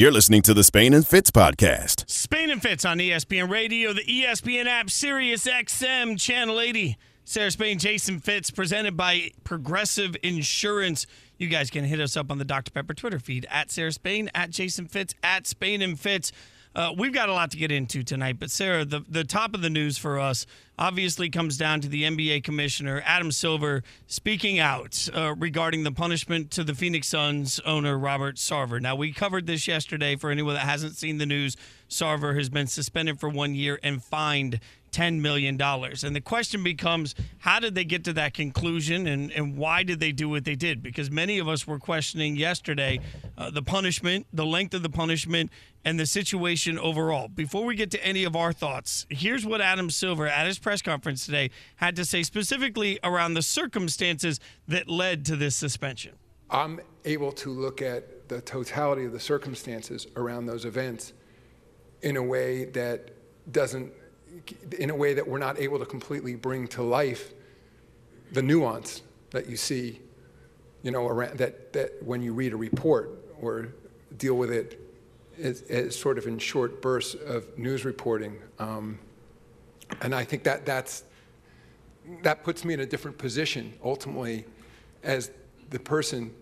[0.00, 2.08] You're listening to the Spain and Fitz podcast.
[2.08, 6.96] Spain and Fitz on ESPN Radio, the ESPN app, Sirius XM, Channel 80.
[7.26, 11.06] Sarah Spain, Jason Fitz, presented by Progressive Insurance.
[11.36, 12.70] You guys can hit us up on the Dr.
[12.70, 16.32] Pepper Twitter feed at Sarah Spain, at Jason Fitz, at Spain and Fitz.
[16.74, 19.62] Uh, we've got a lot to get into tonight, but Sarah, the, the top of
[19.62, 20.46] the news for us
[20.78, 26.52] obviously comes down to the NBA commissioner, Adam Silver, speaking out uh, regarding the punishment
[26.52, 28.80] to the Phoenix Suns owner, Robert Sarver.
[28.80, 31.56] Now, we covered this yesterday for anyone that hasn't seen the news.
[31.88, 34.60] Sarver has been suspended for one year and fined
[34.92, 35.60] $10 million.
[35.60, 40.00] And the question becomes how did they get to that conclusion and, and why did
[40.00, 40.82] they do what they did?
[40.82, 43.00] Because many of us were questioning yesterday
[43.38, 45.50] uh, the punishment, the length of the punishment,
[45.84, 47.28] and the situation overall.
[47.28, 50.82] Before we get to any of our thoughts, here's what Adam Silver at his press
[50.82, 56.12] conference today had to say specifically around the circumstances that led to this suspension.
[56.50, 61.12] I'm able to look at the totality of the circumstances around those events
[62.02, 63.10] in a way that
[63.52, 63.92] doesn't
[64.78, 67.32] in a way that we're not able to completely bring to life
[68.32, 70.00] the nuance that you see,
[70.82, 73.68] you know, around that, that when you read a report or
[74.16, 74.80] deal with it
[75.40, 78.36] as, as sort of in short bursts of news reporting.
[78.58, 78.98] Um,
[80.02, 81.04] and I think that that's,
[82.22, 84.44] that puts me in a different position ultimately
[85.02, 85.30] as
[85.70, 86.32] the person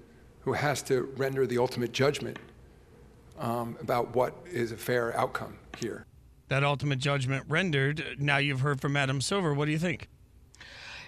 [0.40, 2.38] who has to render the ultimate judgment
[3.38, 6.07] um, about what is a fair outcome here
[6.48, 8.16] that ultimate judgment rendered.
[8.18, 9.54] Now you've heard from Adam Silver.
[9.54, 10.08] What do you think?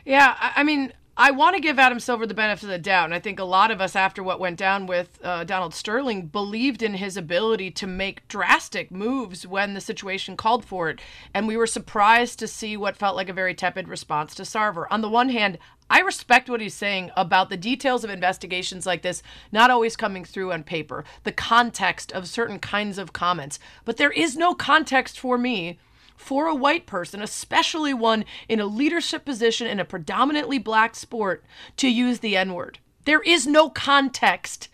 [0.05, 3.05] Yeah, I mean, I want to give Adam Silver the benefit of the doubt.
[3.05, 6.27] And I think a lot of us, after what went down with uh, Donald Sterling,
[6.29, 11.01] believed in his ability to make drastic moves when the situation called for it.
[11.35, 14.87] And we were surprised to see what felt like a very tepid response to Sarver.
[14.91, 15.59] On the one hand,
[15.91, 20.25] I respect what he's saying about the details of investigations like this not always coming
[20.25, 23.59] through on paper, the context of certain kinds of comments.
[23.85, 25.81] But there is no context for me
[26.17, 31.45] for a white person, especially one in a leadership position in a predominantly black sport,
[31.79, 32.79] to use the N word.
[33.05, 34.69] There is no context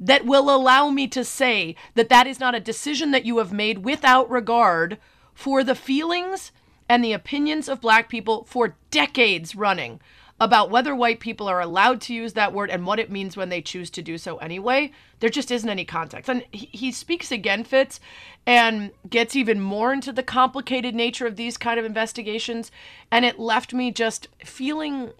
[0.00, 3.52] that will allow me to say that that is not a decision that you have
[3.52, 4.96] made without regard
[5.34, 6.50] for the feelings
[6.88, 10.00] and the opinions of black people for decades running
[10.42, 13.48] about whether white people are allowed to use that word and what it means when
[13.48, 14.90] they choose to do so anyway.
[15.20, 16.28] There just isn't any context.
[16.28, 18.00] And he, speaks again, Fitz,
[18.44, 22.72] and gets even more into the complicated nature of these kind of investigations.
[23.08, 25.12] And it left me just feeling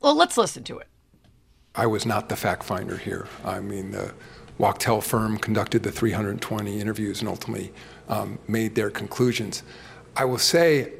[0.00, 0.86] well, let's listen to it.
[1.74, 3.26] I was not the fact finder here.
[3.44, 4.14] I mean, the
[4.58, 7.72] Wachtell firm conducted the 320 interviews and ultimately
[8.08, 9.62] um, made their conclusions.
[10.16, 10.92] I will say,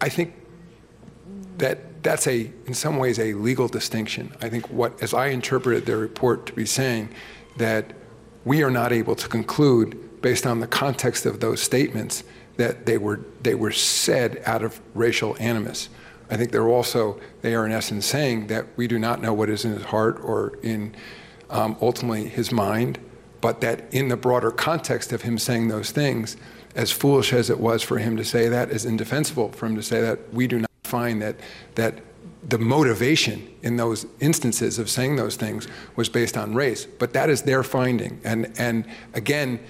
[0.00, 0.32] I think
[1.60, 4.32] that that's a, in some ways, a legal distinction.
[4.40, 7.10] I think what, as I interpreted their report to be saying,
[7.56, 7.92] that
[8.44, 12.24] we are not able to conclude, based on the context of those statements,
[12.56, 15.88] that they were they were said out of racial animus.
[16.30, 19.48] I think they're also they are in essence saying that we do not know what
[19.48, 20.94] is in his heart or in
[21.48, 22.98] um, ultimately his mind,
[23.40, 26.36] but that in the broader context of him saying those things,
[26.74, 29.82] as foolish as it was for him to say that, as indefensible for him to
[29.82, 31.36] say that, we do not find that
[31.74, 31.94] that
[32.48, 36.86] the motivation in those instances of saying those things was based on race.
[36.86, 38.84] But that is their finding, and and
[39.14, 39.60] again,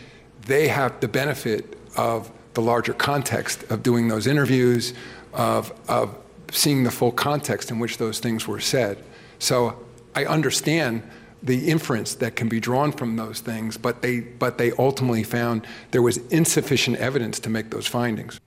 [0.47, 4.95] they have the benefit of the larger context of doing those interviews,
[5.33, 6.17] of of
[6.53, 8.99] seeing the full context in which those things were said.
[9.39, 9.77] So
[10.15, 11.03] I understand
[11.43, 15.67] the inference that can be drawn from those things, but they but they ultimately found
[15.91, 18.41] there was insufficient evidence to make those findings.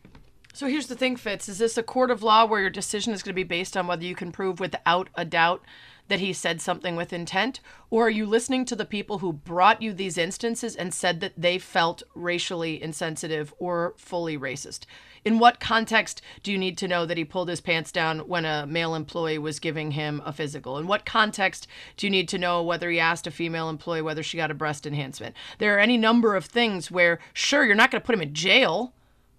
[0.56, 1.50] So here's the thing, Fitz.
[1.50, 3.88] Is this a court of law where your decision is going to be based on
[3.88, 5.64] whether you can prove without a doubt
[6.10, 7.60] that he said something with intent?
[7.90, 11.34] Or are you listening to the people who brought you these instances and said that
[11.36, 14.86] they felt racially insensitive or fully racist?
[15.26, 18.46] In what context do you need to know that he pulled his pants down when
[18.46, 20.78] a male employee was giving him a physical?
[20.78, 21.66] In what context
[21.98, 24.54] do you need to know whether he asked a female employee whether she got a
[24.54, 25.36] breast enhancement?
[25.58, 28.36] There are any number of things where, sure, you're not going to put him in
[28.36, 28.94] jail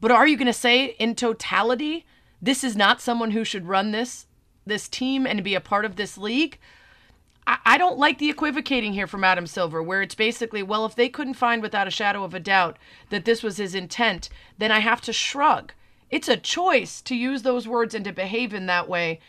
[0.05, 2.05] but are you going to say in totality,
[2.43, 4.27] this is not someone who should run this
[4.67, 6.59] this team and be a part of this league?
[7.47, 11.09] I, don't like the equivocating here from Adam Silver, where it's basically, well, if they
[11.09, 12.79] couldn't find without a shadow of a doubt
[13.09, 14.29] that this was his intent,
[14.59, 15.73] then I have to shrug.
[16.11, 19.21] It's a choice to use those words and to behave in that way.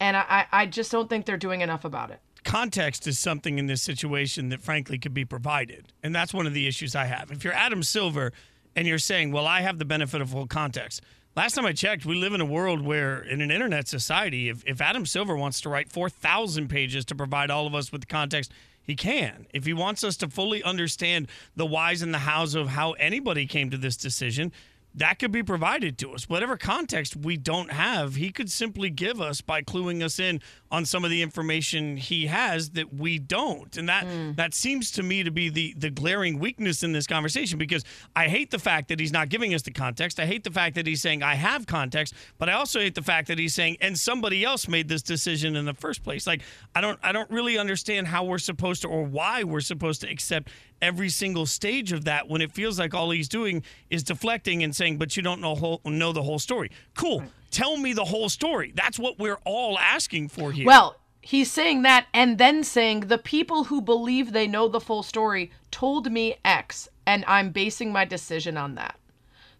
[0.00, 3.66] And I, I just don't think they're doing enough about it context is something in
[3.66, 5.92] this situation that frankly could be provided.
[6.04, 7.32] And that's one of the issues I have.
[7.32, 8.32] If you're Adam Silver
[8.76, 11.00] and you're saying, well, I have the benefit of full context.
[11.34, 14.62] Last time I checked, we live in a world where, in an internet society, if,
[14.66, 18.06] if Adam Silver wants to write 4,000 pages to provide all of us with the
[18.06, 18.52] context,
[18.82, 19.46] he can.
[19.52, 23.46] If he wants us to fully understand the whys and the hows of how anybody
[23.46, 24.52] came to this decision,
[24.96, 26.28] that could be provided to us.
[26.28, 30.40] Whatever context we don't have, he could simply give us by cluing us in
[30.70, 33.76] on some of the information he has that we don't.
[33.76, 34.34] And that mm.
[34.36, 37.84] that seems to me to be the the glaring weakness in this conversation because
[38.14, 40.18] I hate the fact that he's not giving us the context.
[40.18, 43.02] I hate the fact that he's saying I have context, but I also hate the
[43.02, 46.26] fact that he's saying and somebody else made this decision in the first place.
[46.26, 46.42] Like
[46.74, 50.10] I don't I don't really understand how we're supposed to or why we're supposed to
[50.10, 50.48] accept
[50.82, 54.74] every single stage of that when it feels like all he's doing is deflecting and
[54.74, 56.70] saying, but you don't know whole, know the whole story.
[56.94, 57.24] Cool.
[57.50, 58.72] Tell me the whole story.
[58.74, 60.66] That's what we're all asking for here.
[60.66, 65.02] Well, he's saying that and then saying the people who believe they know the full
[65.02, 68.98] story told me X and I'm basing my decision on that.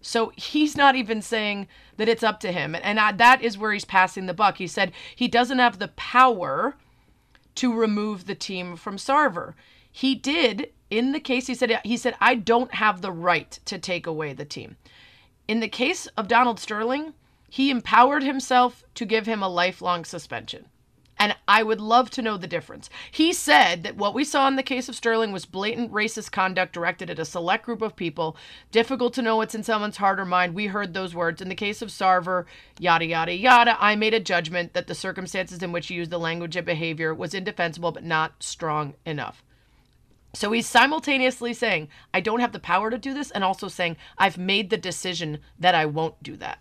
[0.01, 1.67] So he's not even saying
[1.97, 2.75] that it's up to him.
[2.75, 4.57] And I, that is where he's passing the buck.
[4.57, 6.75] He said he doesn't have the power
[7.55, 9.53] to remove the team from Sarver.
[9.91, 13.77] He did in the case he said he said I don't have the right to
[13.77, 14.77] take away the team.
[15.47, 17.13] In the case of Donald Sterling,
[17.49, 20.65] he empowered himself to give him a lifelong suspension.
[21.19, 22.91] And I would love to know the difference.
[23.09, 26.73] He said that what we saw in the case of Sterling was blatant racist conduct
[26.73, 28.37] directed at a select group of people.
[28.71, 30.53] Difficult to know what's in someone's heart or mind.
[30.53, 31.41] We heard those words.
[31.41, 32.45] In the case of Sarver,
[32.77, 36.19] yada, yada, yada, I made a judgment that the circumstances in which he used the
[36.19, 39.43] language and behavior was indefensible but not strong enough.
[40.33, 43.97] So he's simultaneously saying, I don't have the power to do this, and also saying,
[44.17, 46.59] I've made the decision that I won't do that.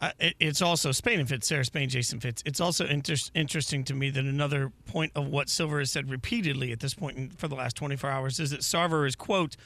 [0.00, 2.42] Uh, it, it's also Spain and Fitz, Sarah Spain, Jason Fitz.
[2.46, 6.70] It's also inter- interesting to me that another point of what Silver has said repeatedly
[6.70, 9.56] at this point in, for the last 24 hours is that Sarver is, quote,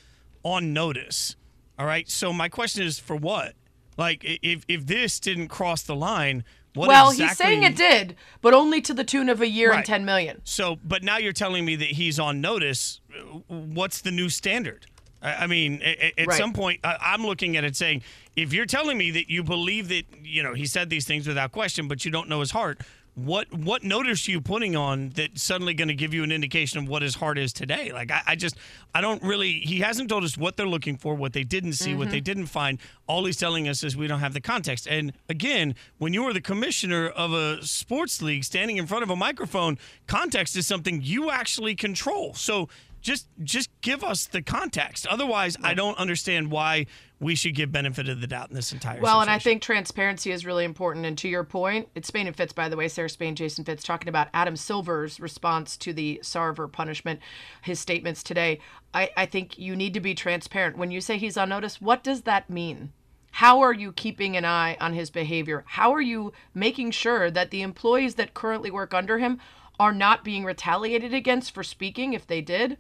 [0.43, 1.37] on notice.
[1.79, 2.09] All right.
[2.09, 3.55] So my question is for what?
[3.99, 6.45] Like, if, if this didn't cross the line,
[6.75, 7.27] what well, exactly...
[7.27, 9.79] he's saying it did, but only to the tune of a year right.
[9.79, 10.41] and 10 million.
[10.45, 13.02] So, but now you're telling me that he's on notice.
[13.49, 14.87] What's the new standard?
[15.23, 16.37] I mean, at, right.
[16.37, 18.03] some point, I'm looking at it saying,
[18.35, 21.53] if you're telling me that you believe that, you know, he said these things without
[21.53, 22.81] question, but you don't know his heart,
[23.15, 26.79] what what notice are you putting on that's suddenly going to give you an indication
[26.79, 27.93] of what his heart is today?
[27.93, 28.57] Like I, I, just
[28.95, 31.91] I don't really he hasn't told us what they're looking for, what they didn't see,
[31.91, 31.99] mm-hmm.
[31.99, 32.25] what they mm-hmm.
[32.25, 32.79] didn't find.
[33.07, 34.87] All he's telling us is we don't have the context.
[34.89, 39.11] And again, when you are the commissioner of a sports league standing in front of
[39.11, 39.77] a microphone,
[40.07, 42.33] context is something you actually control.
[42.33, 42.71] So
[43.03, 45.07] just just give us the context.
[45.07, 46.87] Otherwise, I don't understand why
[47.21, 49.29] we should give benefit of the doubt in this entire well situation.
[49.29, 51.05] and i think transparency is really important.
[51.05, 53.85] And to your point it's spain and fitz by the way sarah spain jason fitz
[53.85, 57.21] talking about adam silver's response to the sarver punishment
[57.63, 58.61] his statements today.
[58.95, 60.77] I, I think you need to be transparent.
[60.79, 62.93] When you say he's on notice what does that mean?
[63.33, 65.65] How are you keeping an eye on his behavior?
[65.67, 69.39] How are you making sure that the employees that currently work under him
[69.81, 72.77] are not being retaliated against for speaking if they did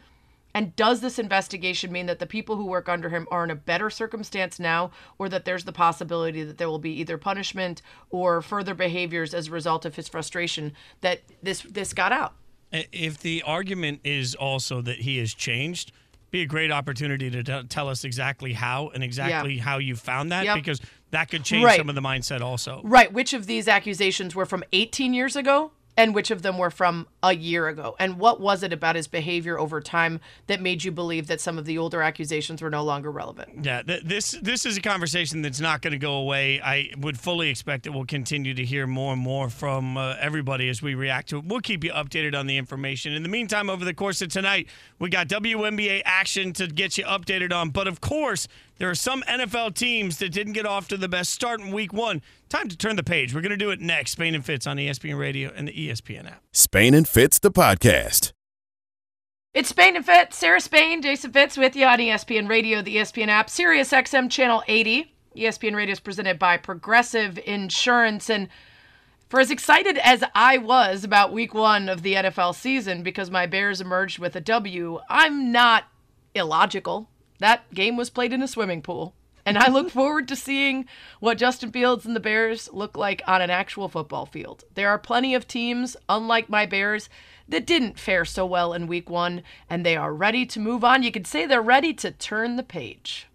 [0.54, 3.54] and does this investigation mean that the people who work under him are in a
[3.54, 8.42] better circumstance now, or that there's the possibility that there will be either punishment or
[8.42, 12.34] further behaviors as a result of his frustration that this this got out?
[12.70, 15.92] If the argument is also that he has changed,
[16.30, 19.62] be a great opportunity to t- tell us exactly how and exactly yeah.
[19.62, 20.56] how you found that, yep.
[20.56, 21.76] because that could change right.
[21.76, 22.80] some of the mindset also.
[22.82, 23.12] Right.
[23.12, 27.06] Which of these accusations were from 18 years ago and which of them were from
[27.22, 27.94] a year ago?
[27.98, 31.58] And what was it about his behavior over time that made you believe that some
[31.58, 33.64] of the older accusations were no longer relevant?
[33.64, 36.60] Yeah th- this this is a conversation that's not going to go away.
[36.60, 40.68] I would fully expect that we'll continue to hear more and more from uh, everybody
[40.68, 41.44] as we react to it.
[41.44, 43.12] We'll keep you updated on the information.
[43.12, 44.68] In the meantime over the course of tonight
[44.98, 47.70] we got WNBA action to get you updated on.
[47.70, 48.48] But of course
[48.82, 51.92] there are some NFL teams that didn't get off to the best start in week
[51.92, 52.20] one.
[52.48, 53.32] Time to turn the page.
[53.32, 54.10] We're going to do it next.
[54.10, 56.42] Spain and Fitz on ESPN Radio and the ESPN app.
[56.50, 58.32] Spain and Fitz, the podcast.
[59.54, 60.36] It's Spain and Fitz.
[60.36, 64.64] Sarah Spain, Jason Fitz with you on ESPN Radio, the ESPN app, Sirius XM Channel
[64.66, 65.14] 80.
[65.36, 68.28] ESPN Radio is presented by Progressive Insurance.
[68.28, 68.48] And
[69.28, 73.46] for as excited as I was about week one of the NFL season because my
[73.46, 75.84] Bears emerged with a W, I'm not
[76.34, 77.08] illogical.
[77.42, 79.16] That game was played in a swimming pool.
[79.44, 80.86] And I look forward to seeing
[81.18, 84.62] what Justin Fields and the Bears look like on an actual football field.
[84.74, 87.08] There are plenty of teams, unlike my Bears,
[87.48, 91.02] that didn't fare so well in week one, and they are ready to move on.
[91.02, 93.26] You could say they're ready to turn the page.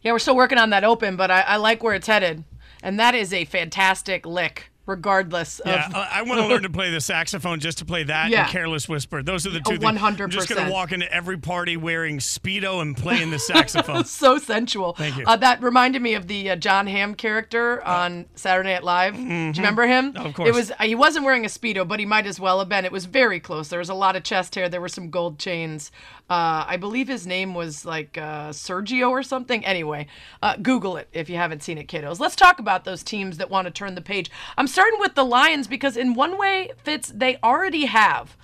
[0.00, 2.44] Yeah, we're still working on that open, but I, I like where it's headed.
[2.84, 5.94] And that is a fantastic lick regardless Yeah, of.
[5.94, 8.42] I, I want to learn to play the saxophone just to play that Yeah.
[8.42, 9.22] and Careless Whisper.
[9.22, 9.84] Those are the two Oh, things.
[9.84, 14.04] 100 I'm just going to walk into every party wearing Speedo and playing the saxophone.
[14.04, 14.92] so sensual.
[14.94, 15.24] Thank you.
[15.26, 19.14] Uh, that reminded me of the uh, Jon Hamm character on Saturday Night Live.
[19.14, 20.16] Do you remember him?
[20.16, 20.48] Of course.
[20.48, 22.84] It was uh, he wasn't wearing a speedo, but he might as well have been.
[22.84, 23.68] It was very close.
[23.68, 24.68] There was a lot of chest hair.
[24.68, 25.90] There were some gold chains.
[26.30, 29.64] Uh, I believe his name was like uh, Sergio or something.
[29.64, 30.06] Anyway,
[30.40, 32.20] uh, Google it if you haven't seen it, kiddos.
[32.20, 34.30] Let's talk about those teams that want to turn the page.
[34.56, 38.36] I'm starting with the Lions because in one way, Fitz, they already have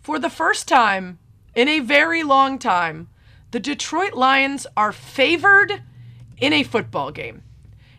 [0.00, 1.18] for the first time
[1.56, 3.08] in a very long time,
[3.50, 5.82] the Detroit Lions are favored
[6.38, 7.42] in a football game.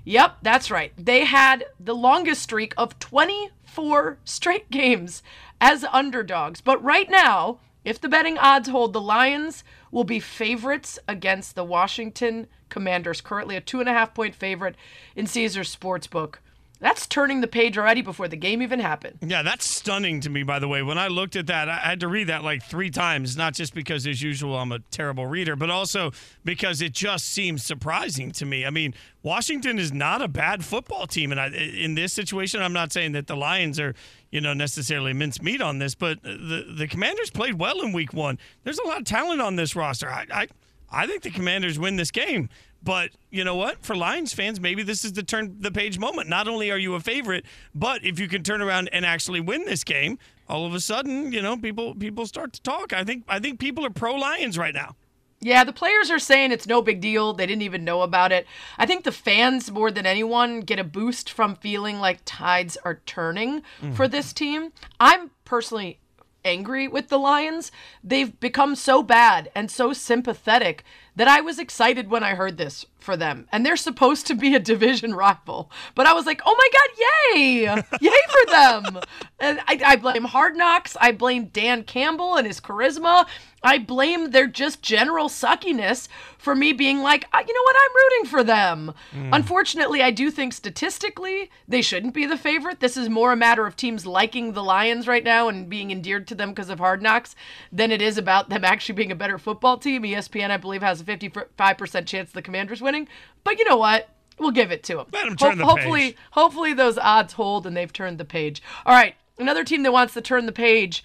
[0.05, 0.93] Yep, that's right.
[0.97, 5.21] They had the longest streak of 24 straight games
[5.59, 6.61] as underdogs.
[6.61, 11.63] But right now, if the betting odds hold, the Lions will be favorites against the
[11.63, 14.75] Washington Commanders, currently a two and a half point favorite
[15.15, 16.35] in Caesars Sportsbook.
[16.79, 19.17] That's turning the page already before the game even happened.
[19.21, 20.83] Yeah, that's stunning to me, by the way.
[20.83, 23.73] When I looked at that, I had to read that like three times, not just
[23.73, 26.11] because, as usual, I'm a terrible reader, but also
[26.45, 28.63] because it just seems surprising to me.
[28.63, 31.31] I mean, Washington is not a bad football team.
[31.31, 33.95] And I, in this situation, I'm not saying that the Lions are,
[34.31, 38.37] you know, necessarily mincemeat on this, but the, the Commanders played well in week one.
[38.63, 40.09] There's a lot of talent on this roster.
[40.09, 40.47] I, I,
[40.89, 42.49] I think the Commanders win this game.
[42.83, 43.83] But you know what?
[43.83, 46.29] For Lions fans, maybe this is the turn the page moment.
[46.29, 47.43] Not only are you a favorite,
[47.73, 51.31] but if you can turn around and actually win this game, all of a sudden,
[51.31, 52.93] you know, people people start to talk.
[52.93, 54.95] I think I think people are pro Lions right now.
[55.39, 57.33] Yeah, the players are saying it's no big deal.
[57.33, 58.47] They didn't even know about it.
[58.77, 63.01] I think the fans, more than anyone, get a boost from feeling like tides are
[63.05, 63.61] turning
[63.93, 64.11] for mm.
[64.11, 64.73] this team.
[64.99, 65.99] I'm personally
[66.47, 67.71] angry with the Lions.
[68.03, 70.83] They've become so bad and so sympathetic
[71.15, 73.47] that I was excited when I heard this for them.
[73.51, 75.69] And they're supposed to be a division rival.
[75.93, 78.09] But I was like, oh my God, yay!
[78.09, 79.01] Yay for them!
[79.39, 80.95] And I, I blame Hard Knocks.
[80.99, 83.27] I blame Dan Campbell and his charisma.
[83.67, 86.07] I blame their just general suckiness
[86.37, 88.93] for me being like, "Uh, you know what, I'm rooting for them.
[89.33, 92.79] Unfortunately, I do think statistically they shouldn't be the favorite.
[92.79, 96.27] This is more a matter of teams liking the Lions right now and being endeared
[96.27, 97.35] to them because of hard knocks
[97.71, 100.03] than it is about them actually being a better football team.
[100.03, 103.07] ESPN, I believe, has a 55% chance the Commanders winning.
[103.43, 104.09] But you know what?
[104.39, 105.07] We'll give it to them.
[105.11, 106.17] Let 'em turn the hopefully, page.
[106.31, 108.61] hopefully those odds hold and they've turned the page.
[108.85, 111.03] All right, another team that wants to turn the page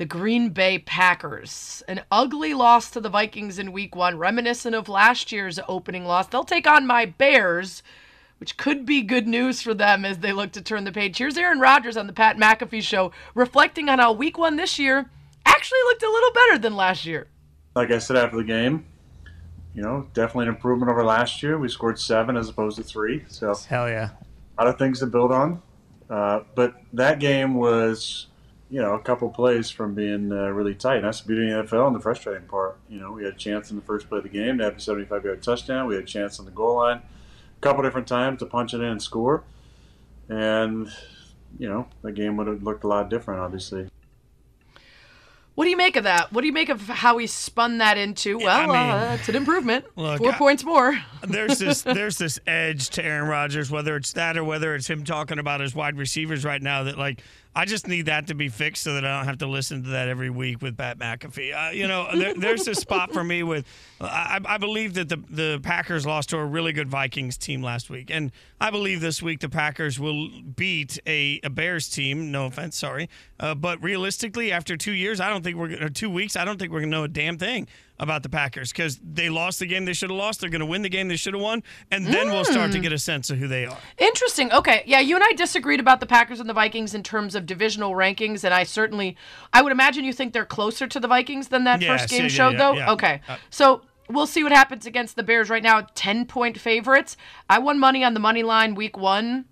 [0.00, 1.82] the Green Bay Packers.
[1.86, 6.26] An ugly loss to the Vikings in week one, reminiscent of last year's opening loss.
[6.26, 7.82] They'll take on my Bears,
[8.38, 11.18] which could be good news for them as they look to turn the page.
[11.18, 15.10] Here's Aaron Rodgers on the Pat McAfee show, reflecting on how week one this year
[15.44, 17.26] actually looked a little better than last year.
[17.76, 18.86] like I said after the game,
[19.74, 21.58] you know, definitely an improvement over last year.
[21.58, 24.08] We scored seven as opposed to three, so Hell yeah.
[24.56, 25.60] a lot of things to build on.
[26.08, 28.28] Uh, but that game was,
[28.70, 30.96] you know, a couple plays from being uh, really tight.
[30.96, 32.78] And that's the beauty of the NFL and the frustrating part.
[32.88, 34.76] You know, we had a chance in the first play of the game to have
[34.76, 35.86] a 75 yard touchdown.
[35.88, 38.78] We had a chance on the goal line a couple different times to punch it
[38.78, 39.42] in and score.
[40.28, 40.88] And,
[41.58, 43.88] you know, the game would have looked a lot different, obviously.
[45.56, 46.32] What do you make of that?
[46.32, 48.38] What do you make of how he spun that into?
[48.38, 49.84] Well, I mean, uh, it's an improvement.
[49.96, 50.98] look, Four I- points more.
[51.26, 55.04] there's this there's this edge to Aaron Rodgers, whether it's that or whether it's him
[55.04, 56.84] talking about his wide receivers right now.
[56.84, 57.22] That like
[57.54, 59.90] I just need that to be fixed so that I don't have to listen to
[59.90, 61.52] that every week with Pat McAfee.
[61.68, 63.66] Uh, you know, there, there's a spot for me with
[64.00, 67.90] I, I believe that the the Packers lost to a really good Vikings team last
[67.90, 68.30] week, and
[68.60, 72.30] I believe this week the Packers will beat a, a Bears team.
[72.30, 73.08] No offense, sorry,
[73.40, 76.44] uh, but realistically, after two years, I don't think we're gonna- or two weeks, I
[76.44, 77.66] don't think we're gonna know a damn thing
[78.00, 80.40] about the Packers because they lost the game they should have lost.
[80.40, 82.80] They're going to win the game they should have won, and then we'll start to
[82.80, 83.78] get a sense of who they are.
[83.98, 84.50] Interesting.
[84.52, 84.82] Okay.
[84.86, 87.92] Yeah, you and I disagreed about the Packers and the Vikings in terms of divisional
[87.92, 89.16] rankings, and I certainly,
[89.52, 92.18] I would imagine you think they're closer to the Vikings than that Yes, first game
[92.20, 92.72] yeah, yeah, showed, yeah, though.
[92.72, 92.92] yeah.
[92.92, 93.20] Okay.
[93.28, 95.86] Uh, so we'll see what happens against the Bears right now.
[95.94, 97.16] Ten point favorites.
[97.48, 99.44] I won money on the money line week one.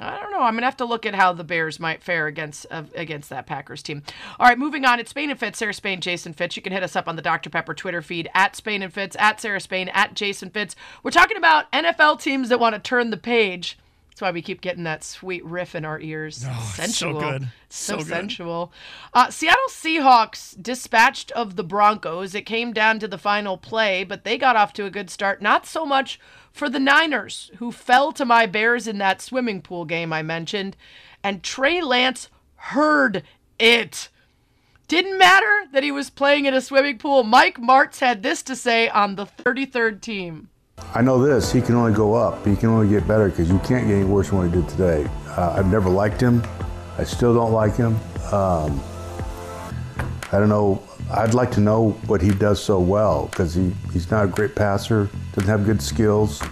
[0.00, 0.40] I don't know.
[0.40, 3.46] I'm gonna have to look at how the Bears might fare against uh, against that
[3.46, 4.02] Packers team.
[4.40, 4.98] All right, moving on.
[4.98, 6.56] It's Spain and Fitz, Sarah Spain, Jason Fitz.
[6.56, 9.16] You can hit us up on the Dr Pepper Twitter feed at Spain and Fitz,
[9.18, 10.74] at Sarah Spain, at Jason Fitz.
[11.02, 13.78] We're talking about NFL teams that want to turn the page.
[14.14, 16.44] That's why we keep getting that sweet riff in our ears.
[16.48, 17.20] Oh, it's so sensual.
[17.20, 17.42] good.
[17.68, 18.06] So, So good.
[18.06, 18.72] sensual.
[19.12, 22.32] Uh, Seattle Seahawks dispatched of the Broncos.
[22.32, 25.42] It came down to the final play, but they got off to a good start.
[25.42, 26.20] Not so much
[26.52, 30.76] for the Niners, who fell to my Bears in that swimming pool game I mentioned.
[31.24, 33.24] And Trey Lance heard
[33.58, 34.10] it.
[34.86, 37.24] Didn't matter that he was playing in a swimming pool.
[37.24, 40.50] Mike Martz had this to say on the 33rd team.
[40.92, 42.46] I know this, he can only go up.
[42.46, 44.68] He can only get better because you can't get any worse than what he did
[44.68, 45.08] today.
[45.28, 46.42] Uh, I've never liked him.
[46.98, 47.96] I still don't like him.
[48.32, 48.82] Um,
[50.30, 50.82] I don't know.
[51.10, 54.54] I'd like to know what he does so well because he, he's not a great
[54.54, 56.42] passer, doesn't have good skills,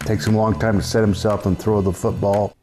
[0.00, 2.56] takes him a long time to set himself and throw the football.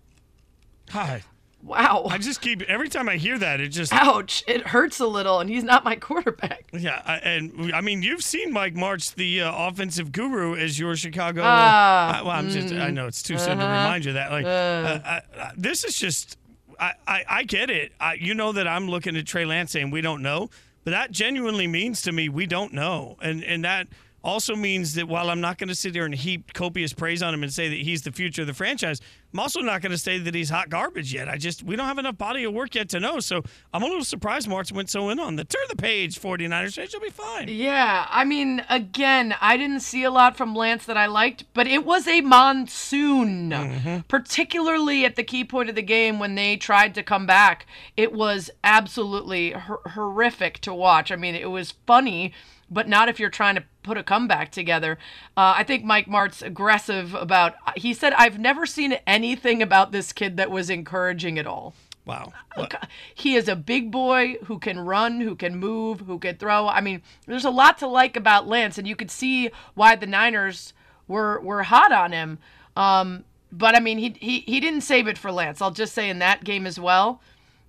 [0.89, 1.23] Hi.
[1.71, 2.07] Wow.
[2.09, 4.43] I just keep every time I hear that, it just Ouch.
[4.45, 6.65] It hurts a little, and he's not my quarterback.
[6.73, 7.01] yeah.
[7.05, 11.41] I, and I mean, you've seen Mike Martz, the uh, offensive guru, as your Chicago.
[11.45, 12.73] Ah, uh, well, I'm just.
[12.73, 14.31] I know it's too soon to remind you that.
[14.31, 16.37] Like, uh, I, I, this is just.
[16.77, 17.93] I, I, I get it.
[17.99, 20.49] I, you know that I'm looking at Trey Lance saying we don't know,
[20.83, 23.87] but that genuinely means to me we don't know, and and that
[24.23, 27.33] also means that while I'm not going to sit here and heap copious praise on
[27.33, 29.01] him and say that he's the future of the franchise,
[29.33, 31.29] I'm also not going to say that he's hot garbage yet.
[31.29, 33.19] I just we don't have enough body of work yet to know.
[33.19, 36.77] So I'm a little surprised Martz went so in on the turn the page 49ers.
[36.77, 37.47] It should be fine.
[37.47, 41.67] Yeah, I mean, again, I didn't see a lot from Lance that I liked, but
[41.67, 43.99] it was a monsoon, mm-hmm.
[44.07, 47.65] particularly at the key point of the game when they tried to come back.
[47.95, 51.11] It was absolutely hor- horrific to watch.
[51.11, 52.33] I mean, it was funny,
[52.71, 54.97] but not if you're trying to put a comeback together.
[55.35, 57.55] Uh, I think Mike Martz aggressive about.
[57.75, 61.75] He said, "I've never seen anything about this kid that was encouraging at all."
[62.05, 62.33] Wow.
[62.57, 62.73] Look,
[63.13, 66.67] he is a big boy who can run, who can move, who can throw.
[66.67, 70.07] I mean, there's a lot to like about Lance, and you could see why the
[70.07, 70.73] Niners
[71.07, 72.39] were were hot on him.
[72.75, 75.61] Um, but I mean, he, he he didn't save it for Lance.
[75.61, 77.21] I'll just say in that game as well,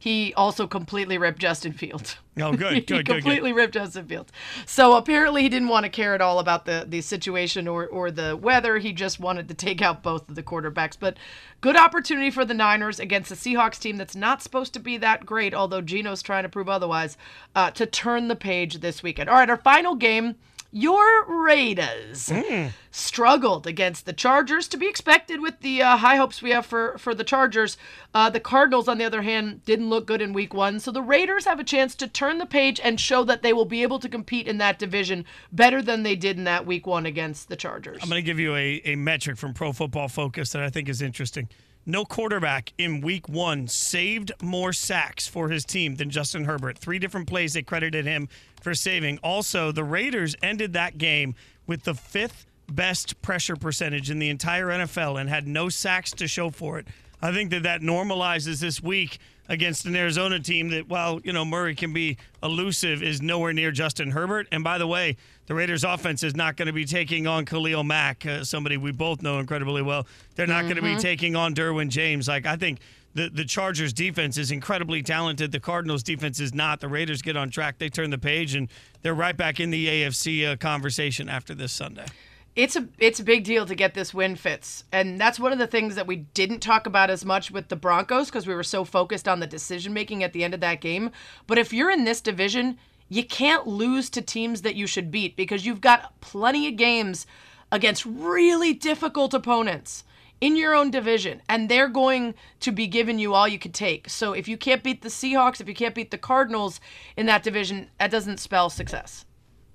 [0.03, 2.17] he also completely ripped Justin Fields.
[2.37, 3.15] Oh, good, he good, good, good.
[3.19, 4.33] completely ripped Justin Fields.
[4.67, 8.11] So apparently he didn't want to care at all about the the situation or or
[8.11, 8.79] the weather.
[8.79, 10.97] He just wanted to take out both of the quarterbacks.
[10.99, 11.19] But
[11.61, 15.25] good opportunity for the Niners against the Seahawks team that's not supposed to be that
[15.25, 17.17] great, although Geno's trying to prove otherwise,
[17.55, 19.31] uh, to turn the page this weekend.
[19.31, 20.35] All right, our final game.
[20.75, 22.69] Your Raiders Hmm.
[22.91, 26.97] struggled against the Chargers, to be expected with the uh, high hopes we have for,
[26.97, 27.77] for the Chargers.
[28.15, 30.81] Uh, the Cardinals, on the other hand, didn't look good in week one.
[30.81, 33.67] So the Raiders have a chance to turn the page and show that they will
[33.67, 37.05] be able to compete in that division better than they did in that week one
[37.05, 37.99] against the Chargers.
[38.03, 40.89] I'm going to give you a, a metric from Pro Football Focus that I think
[40.89, 41.49] is interesting.
[41.85, 46.79] No quarterback in week one saved more sacks for his team than Justin Herbert.
[46.79, 48.29] Three different plays they credited him
[48.61, 49.19] for saving.
[49.19, 51.35] Also, the Raiders ended that game
[51.67, 56.29] with the fifth best pressure percentage in the entire NFL and had no sacks to
[56.29, 56.87] show for it.
[57.21, 59.19] I think that that normalizes this week
[59.49, 63.71] against an Arizona team that, while you know Murray can be elusive, is nowhere near
[63.71, 64.49] Justin Herbert.
[64.53, 67.85] And by the way, the Raiders' offense is not going to be taking on Khalil
[67.85, 70.07] Mack, uh, somebody we both know incredibly well.
[70.35, 72.29] They're not going to be taking on Derwin James.
[72.29, 72.81] Like I think
[73.15, 75.53] the the Chargers' defense is incredibly talented.
[75.53, 76.81] The Cardinals' defense is not.
[76.81, 77.79] The Raiders get on track.
[77.79, 78.69] They turn the page, and
[79.03, 82.07] they're right back in the AFC uh, conversation after this Sunday.
[82.55, 84.85] It's a it's a big deal to get this win Fitz.
[84.93, 87.77] And that's one of the things that we didn't talk about as much with the
[87.77, 90.83] broncos because we were so focused on the decision making at the end of that
[90.83, 91.11] game.
[91.47, 92.79] But if you're in this division
[93.13, 97.27] you can't lose to teams that you should beat because you've got plenty of games
[97.71, 100.05] against really difficult opponents
[100.41, 104.09] in your own division and they're going to be giving you all you could take.
[104.09, 106.81] So if you can't beat the seahawks if you can't beat the cardinals
[107.15, 109.27] in that division that doesn't spell success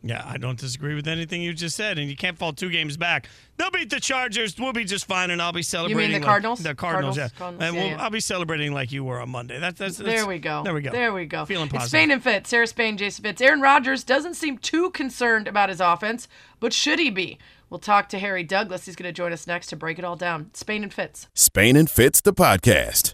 [0.04, 2.98] Yeah, I don't disagree with anything you just said, and you can't fall two games
[2.98, 3.28] back.
[3.58, 4.56] They'll beat the Chargers.
[4.58, 5.98] We'll be just fine, and I'll be celebrating.
[6.00, 6.60] You mean the like- Cardinals?
[6.60, 7.38] the Cardinals, Cardinals, yeah.
[7.40, 8.04] Cardinals, and yeah, we'll, yeah.
[8.04, 9.60] I'll be celebrating like you were on Monday.
[9.60, 10.64] That's, that's, that's There we go.
[10.64, 10.92] There we go.
[10.92, 11.46] There we go.
[11.46, 11.90] Feeling It's positive.
[11.90, 12.50] Spain and Fitz.
[12.50, 13.42] Sarah Spain, Jason Fitz.
[13.42, 16.28] Aaron Rodgers doesn't seem too concerned about his offense,
[16.60, 17.40] but should he be?
[17.70, 18.86] We'll talk to Harry Douglas.
[18.86, 20.52] He's going to join us next to break it all down.
[20.54, 21.28] Spain and Fitz.
[21.34, 23.14] Spain and Fitz, the podcast.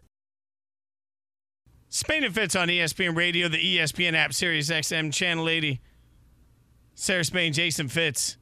[1.89, 5.79] Spain and Fitz on ESPN Radio, the ESPN app, Sirius XM, Channel 80.
[6.95, 8.37] Sarah Spain, Jason Fitz.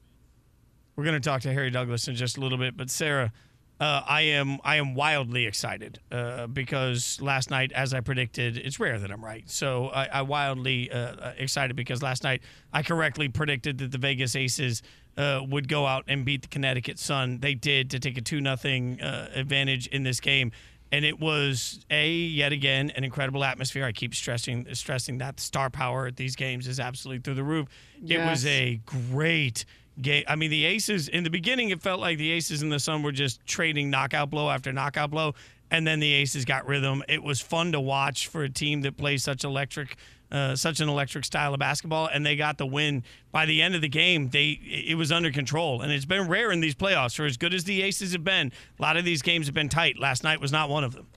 [0.96, 3.32] We're going to talk to Harry Douglas in just a little bit, but Sarah,
[3.80, 8.80] uh, I am I am wildly excited uh, because last night, as I predicted, it's
[8.80, 9.50] rare that I'm right.
[9.50, 14.36] So I, I wildly uh, excited because last night I correctly predicted that the Vegas
[14.36, 14.84] Aces
[15.18, 17.40] uh, would go out and beat the Connecticut Sun.
[17.40, 20.52] They did to take a two nothing uh, advantage in this game
[20.92, 23.86] and it was a yet again an incredible atmosphere.
[23.86, 27.44] I keep stressing stressing that the star power at these games is absolutely through the
[27.44, 27.68] roof.
[28.06, 29.66] It was a great
[30.02, 30.24] game.
[30.28, 33.04] I mean, the Aces in the beginning, it felt like the Aces and the Sun
[33.04, 35.34] were just trading knockout blow after knockout blow,
[35.70, 37.04] and then the Aces got rhythm.
[37.08, 39.98] It was fun to watch for a team that plays such electric.
[40.32, 43.04] Uh, such an electric style of basketball, and they got the win.
[43.34, 46.54] By the end of the game, they it was under control, and it's been rare
[46.54, 47.16] in these playoffs.
[47.16, 49.68] For as good as the Aces have been, a lot of these games have been
[49.68, 50.00] tight.
[50.00, 51.08] Last night was not one of them.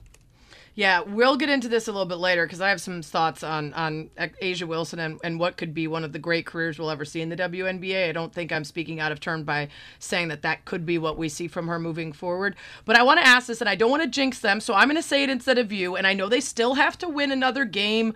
[0.77, 3.73] Yeah, we'll get into this a little bit later because I have some thoughts on
[3.73, 7.05] on A'ja Wilson and, and what could be one of the great careers we'll ever
[7.05, 8.09] see in the WNBA.
[8.09, 11.17] I don't think I'm speaking out of turn by saying that that could be what
[11.17, 12.57] we see from her moving forward.
[12.83, 14.89] But I want to ask this, and I don't want to jinx them, so I'm
[14.89, 15.95] going to say it instead of you.
[15.95, 18.13] And I know they still have to win another game,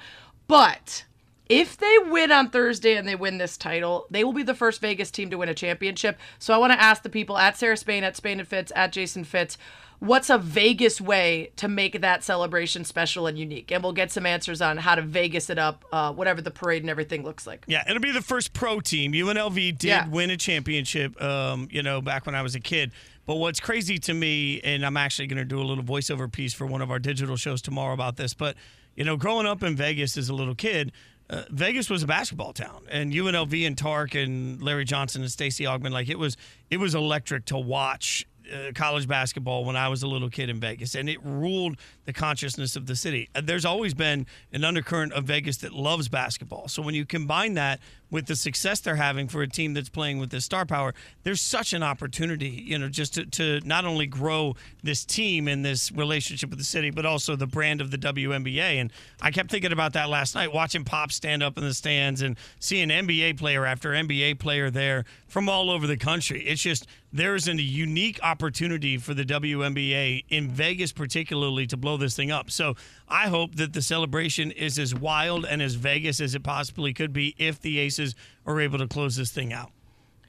[0.49, 1.05] but
[1.47, 4.81] if they win on Thursday and they win this title, they will be the first
[4.81, 6.19] Vegas team to win a championship.
[6.39, 8.91] So I want to ask the people at Sarah Spain, at Spain and Fitz, at
[8.91, 9.57] Jason Fitz,
[9.99, 13.71] what's a Vegas way to make that celebration special and unique?
[13.71, 16.83] And we'll get some answers on how to Vegas it up, uh, whatever the parade
[16.83, 17.63] and everything looks like.
[17.67, 19.13] Yeah, it'll be the first pro team.
[19.13, 20.07] UNLV did Yeah.
[20.07, 22.91] win a championship, um, you know, back when I was a kid.
[23.29, 26.51] But what's crazy to me, and I'm actually going to do a little voiceover piece
[26.51, 28.55] for one of our digital shows tomorrow about this, but,
[28.95, 30.91] you know, growing up in Vegas as a little kid,
[31.29, 35.65] uh, Vegas was a basketball town, and UNLV and Tark and Larry Johnson and Stacey
[35.65, 36.37] Augmon, like it was,
[36.71, 40.59] it was electric to watch uh, college basketball when I was a little kid in
[40.59, 43.29] Vegas, and it ruled the consciousness of the city.
[43.39, 46.67] There's always been an undercurrent of Vegas that loves basketball.
[46.67, 47.79] So when you combine that
[48.11, 50.93] with the success they're having for a team that's playing with this star power,
[51.23, 55.63] there's such an opportunity, you know, just to, to not only grow this team and
[55.63, 58.59] this relationship with the city, but also the brand of the WNBA.
[58.79, 58.91] And
[59.21, 62.37] I kept thinking about that last night, watching Pop stand up in the stands and
[62.59, 66.43] seeing NBA player after NBA player there from all over the country.
[66.45, 72.15] It's just there's a unique opportunity for the WNBA in Vegas, particularly, to blow this
[72.15, 72.51] thing up.
[72.51, 72.75] So
[73.07, 77.11] I hope that the celebration is as wild and as Vegas as it possibly could
[77.11, 79.71] be if the Aces are able to close this thing out.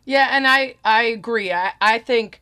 [0.04, 1.52] Yeah, and I I agree.
[1.52, 2.40] I I think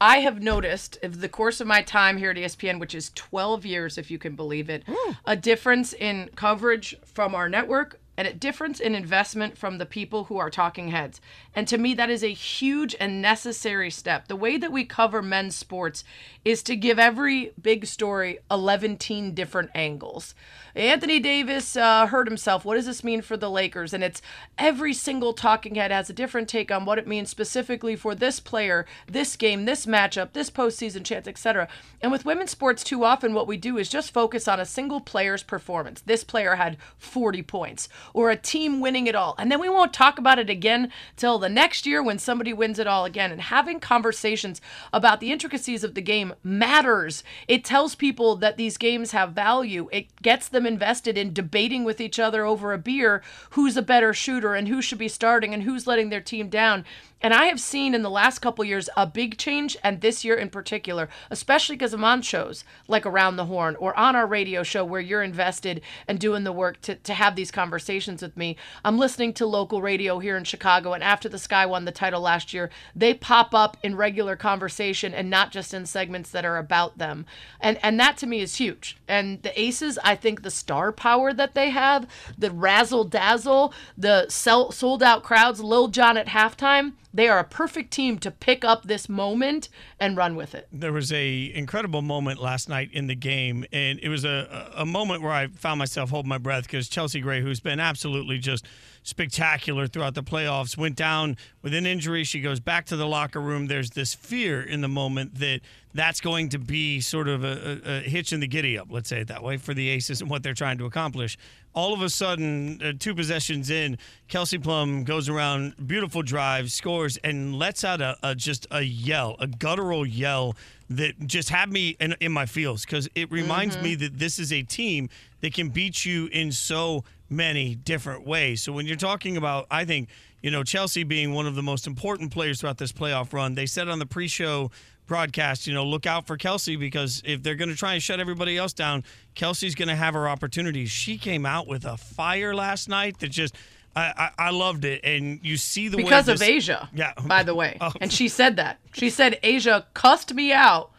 [0.00, 3.66] I have noticed of the course of my time here at ESPN, which is 12
[3.66, 4.84] years, if you can believe it,
[5.26, 10.24] a difference in coverage from our network and a difference in investment from the people
[10.24, 11.20] who are talking heads.
[11.58, 14.28] And to me, that is a huge and necessary step.
[14.28, 16.04] The way that we cover men's sports
[16.44, 18.94] is to give every big story 11
[19.34, 20.36] different angles.
[20.76, 22.64] Anthony Davis uh, hurt himself.
[22.64, 23.92] What does this mean for the Lakers?
[23.92, 24.22] And it's
[24.56, 28.38] every single talking head has a different take on what it means specifically for this
[28.38, 31.66] player, this game, this matchup, this postseason chance, etc.
[32.00, 35.00] And with women's sports, too often what we do is just focus on a single
[35.00, 36.00] player's performance.
[36.02, 39.34] This player had 40 points, or a team winning it all.
[39.36, 42.78] And then we won't talk about it again till the next year when somebody wins
[42.78, 43.32] it all again.
[43.32, 44.60] And having conversations
[44.92, 47.22] about the intricacies of the game matters.
[47.46, 49.88] It tells people that these games have value.
[49.92, 54.12] It gets them invested in debating with each other over a beer who's a better
[54.12, 56.84] shooter and who should be starting and who's letting their team down.
[57.20, 60.36] And I have seen in the last couple years a big change, and this year
[60.36, 64.62] in particular, especially because I'm on shows like Around the Horn or on our radio
[64.62, 68.56] show where you're invested and doing the work to, to have these conversations with me.
[68.84, 72.20] I'm listening to local radio here in Chicago, and after the Sky won the title
[72.20, 76.58] last year, they pop up in regular conversation and not just in segments that are
[76.58, 77.26] about them.
[77.60, 78.96] And and that to me is huge.
[79.08, 84.28] And the Aces, I think the star power that they have, the razzle dazzle, the
[84.28, 88.64] sell, sold out crowds, Lil Jon at halftime, they are a perfect team to pick
[88.64, 90.68] up this moment and run with it.
[90.70, 94.86] there was a incredible moment last night in the game, and it was a, a
[94.86, 98.64] moment where I found myself holding my breath because Chelsea Gray, who's been absolutely just
[99.02, 102.22] spectacular throughout the playoffs, went down with an injury.
[102.22, 103.66] She goes back to the locker room.
[103.66, 105.60] There's this fear in the moment that
[105.94, 109.08] that's going to be sort of a, a, a hitch in the giddy up, let's
[109.08, 111.36] say it that way, for the Aces and what they're trying to accomplish.
[111.78, 117.18] All of a sudden, uh, two possessions in, Kelsey Plum goes around, beautiful drive, scores,
[117.18, 120.56] and lets out a, a just a yell, a guttural yell
[120.90, 124.52] that just had me in, in my feels because it reminds me that this is
[124.52, 125.08] a team
[125.40, 128.60] that can beat you in so many different ways.
[128.60, 130.08] So when you're talking about, I think,
[130.42, 133.66] you know, Chelsea being one of the most important players throughout this playoff run, they
[133.66, 134.72] said on the pre-show
[135.08, 138.20] broadcast, you know, look out for Kelsey because if they're going to try and shut
[138.20, 139.02] everybody else down,
[139.34, 140.90] Kelsey's going to have her opportunities.
[140.90, 143.54] She came out with a fire last night that just.
[143.96, 146.88] I, I, I loved it, and you see the way because of A'ja.
[146.94, 147.14] Yeah.
[147.26, 147.90] By the way, Oh.
[148.00, 148.78] and she said that.
[148.92, 150.92] She said A'ja cussed me out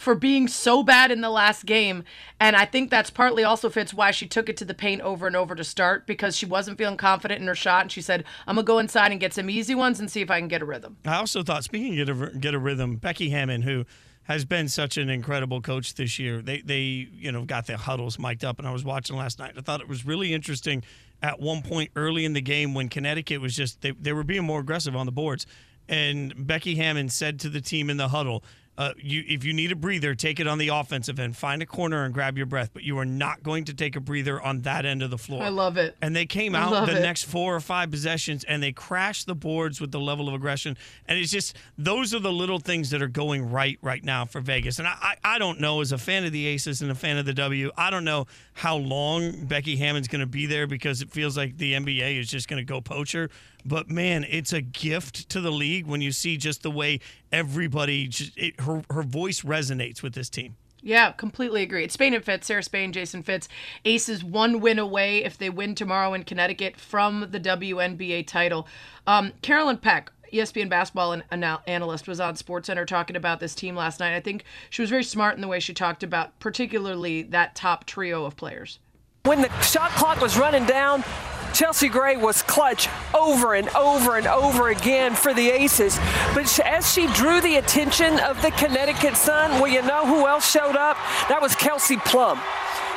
[0.00, 2.04] for being so bad in the last game,
[2.40, 5.26] and I think that's partly also Fitz why she took it to the paint over
[5.26, 8.24] and over to start because she wasn't feeling confident in her shot, and she said,
[8.46, 10.62] "I'm gonna go inside and get some easy ones and see if I can get
[10.62, 13.84] a rhythm." I also thought, speaking of get a, get a rhythm, Becky Hammon, who
[14.22, 18.18] has been such an incredible coach this year, they they you know got their huddles
[18.18, 19.52] mic'd up, and I was watching last night.
[19.58, 20.82] I thought it was really interesting
[21.20, 24.44] at one point early in the game when Connecticut was just they they were being
[24.44, 25.44] more aggressive on the boards,
[25.90, 28.42] and Becky Hammon said to the team in the huddle.
[28.80, 31.36] Uh, you if you need a breather, take it on the offensive end.
[31.36, 32.70] Find a corner and grab your breath.
[32.72, 35.42] But you are not going to take a breather on that end of the floor.
[35.42, 35.98] I love it.
[36.00, 37.02] And they came I out the it.
[37.02, 40.78] next four or five possessions and they crashed the boards with the level of aggression.
[41.06, 44.40] And it's just those are the little things that are going right right now for
[44.40, 44.78] Vegas.
[44.78, 47.18] And I, I, I don't know, as a fan of the Aces and a fan
[47.18, 51.02] of the W, I don't know how long Becky Hammon's going to be there because
[51.02, 53.28] it feels like the NBA is just going to go poacher.
[53.64, 57.00] But man, it's a gift to the league when you see just the way
[57.32, 60.56] everybody, just, it, her, her voice resonates with this team.
[60.82, 61.84] Yeah, completely agree.
[61.84, 63.48] It's Spain and Fitz, Sarah Spain, Jason Fitz.
[63.84, 68.66] Aces one win away if they win tomorrow in Connecticut from the WNBA title.
[69.06, 73.76] Um, Carolyn Peck, ESPN basketball an- anal- analyst, was on SportsCenter talking about this team
[73.76, 74.14] last night.
[74.16, 77.84] I think she was very smart in the way she talked about, particularly that top
[77.84, 78.78] trio of players.
[79.24, 81.04] When the shot clock was running down,
[81.52, 85.98] Chelsea Gray was clutch over and over and over again for the Aces.
[86.34, 90.50] But as she drew the attention of the Connecticut Sun, well, you know who else
[90.50, 90.96] showed up?
[91.28, 92.40] That was Kelsey Plum.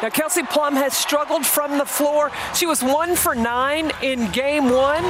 [0.01, 2.29] Now, Kelsey Plum has struggled from the floor.
[2.53, 5.03] She was one for nine in game one,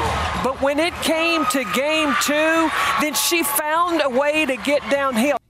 [0.43, 2.69] but when it came to game two,
[3.01, 5.42] then she found a way to get downhill.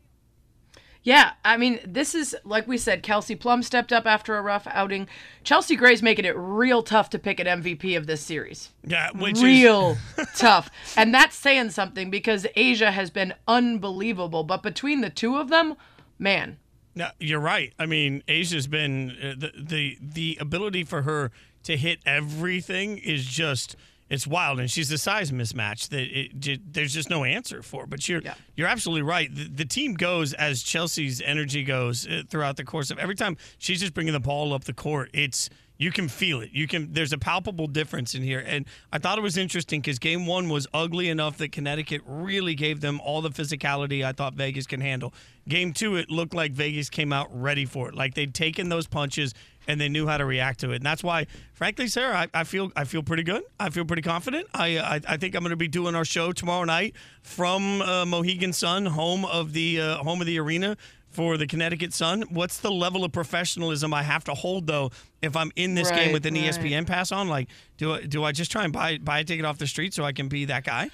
[1.05, 3.03] Yeah, I mean, this is like we said.
[3.03, 5.09] Kelsey Plum stepped up after a rough outing.
[5.43, 8.69] Chelsea Gray's making it real tough to pick an MVP of this series.
[8.85, 9.97] Yeah, which is real
[10.37, 14.43] tough, and that's saying something because A'ja has been unbelievable.
[14.45, 15.75] But between the two of them,
[16.17, 16.57] man,
[16.95, 17.73] No, you're right.
[17.77, 21.31] I mean, A'ja's been uh, the the the ability for her
[21.63, 23.75] to hit everything is just
[24.13, 27.87] it's wild, and she's a size mismatch that it, j- there's just no answer for.
[27.87, 28.35] But you're Yeah.
[28.55, 29.33] you're absolutely right.
[29.33, 33.37] The, the team goes as Chelsea's energy goes uh, throughout the course of every time
[33.57, 35.09] she's just bringing the ball up the court.
[35.13, 36.51] It's you can feel it.
[36.53, 36.93] You can.
[36.93, 40.47] There's a palpable difference in here, and I thought it was interesting because Game One
[40.47, 44.81] was ugly enough that Connecticut really gave them all the physicality I thought Vegas can
[44.81, 45.13] handle.
[45.49, 48.87] Game Two, it looked like Vegas came out ready for it, like they'd taken those
[48.87, 49.33] punches
[49.67, 50.77] and they knew how to react to it.
[50.77, 53.43] And that's why, frankly, Sarah, I, I feel I feel pretty good.
[53.59, 54.47] I feel pretty confident.
[54.53, 58.05] I I, I think I'm going to be doing our show tomorrow night from uh,
[58.05, 60.77] Mohegan Sun, home of the uh, home of the arena
[61.09, 62.23] for the Connecticut Sun.
[62.29, 66.11] What's the level of professionalism I have to hold though if I'm in this game
[66.11, 66.45] with an right.
[66.45, 67.27] ESPN pass on?
[67.29, 69.93] Like, do I do I just try and buy buy a ticket off the street
[69.93, 70.89] so I can be that guy?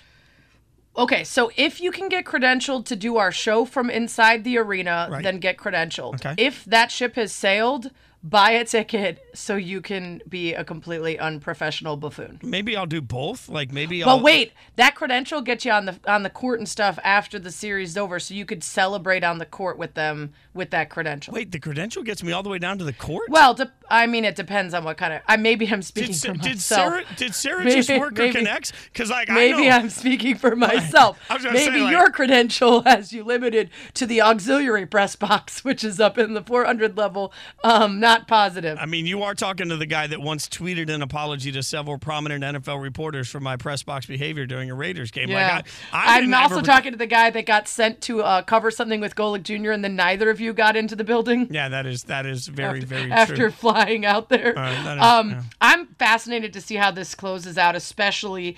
[0.97, 5.07] Okay, so if you can get credentialed to do our show from inside the arena,
[5.09, 5.23] Right.
[5.23, 6.15] then get credentialed.
[6.15, 6.33] Okay.
[6.37, 11.95] If that ship has sailed, buy a ticket so you can be a completely unprofessional
[11.95, 12.37] buffoon.
[12.43, 13.47] Maybe I'll do both.
[13.47, 16.67] Like maybe I'll But wait, that credential gets you on the on the court and
[16.67, 20.33] stuff after the series is over, so you could celebrate on the court with them
[20.53, 21.33] with that credential.
[21.33, 23.29] Wait, the credential gets me all the way down to the court.
[23.29, 25.21] Well, de- I mean, it depends on what kind of.
[25.27, 26.91] I maybe I'm speaking Sa- for did myself.
[26.91, 28.73] Sarah did Sarah Maybe- just work her maybe- connects?
[28.91, 31.17] Because like Maybe I know, I'm speaking for myself.
[31.29, 35.15] I was gonna say, Maybe like- your credential has you limited to the auxiliary press
[35.15, 37.31] box, which is up in the 400 level.
[37.63, 38.77] Um, not positive.
[38.79, 41.97] I mean, you are talking to the guy that once tweeted an apology to several
[41.97, 45.29] prominent NFL reporters for my press box behavior during a Raiders game.
[45.29, 45.55] yeah.
[45.57, 48.41] Like I, I I'm also ever- talking to the guy that got sent to uh,
[48.41, 49.71] cover something with Golic Jr.
[49.71, 51.47] and then neither of you got into the building.
[51.51, 53.51] Yeah, that is that is very very after true.
[53.51, 54.53] flying out there.
[54.53, 55.43] that is- um, yeah.
[55.61, 58.57] I'm fascinated to see how this closes out, especially